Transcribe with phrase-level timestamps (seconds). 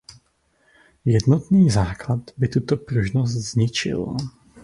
[1.05, 4.17] Jednotný základ by tuto pružnost zničil.